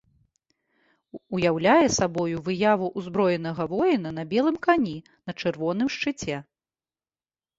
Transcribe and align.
Уяўляе 1.39 1.87
сабою 1.97 2.39
выяву 2.47 2.87
ўзброенага 3.01 3.67
воіна 3.75 4.09
на 4.17 4.23
белым 4.33 4.57
кані 4.65 4.95
на 5.25 5.31
чырвоным 5.41 5.87
шчыце. 5.97 6.35